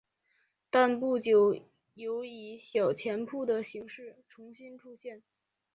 [0.71, 1.55] 但不久
[1.93, 5.21] 有以小钱铺的形式重新出现。